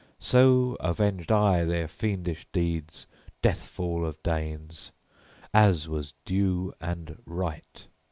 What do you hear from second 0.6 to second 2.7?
avenged I their fiendish